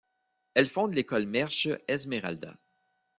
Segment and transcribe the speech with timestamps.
[0.55, 2.57] Elle fonde l'École Merche Esmeralda.